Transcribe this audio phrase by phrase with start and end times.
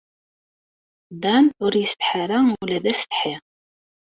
[1.21, 3.35] Dan ur yessetḥa ara ula d assetḥi.